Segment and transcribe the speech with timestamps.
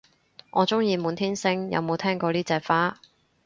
[0.49, 2.99] 我鍾意滿天星，有冇聽過呢隻花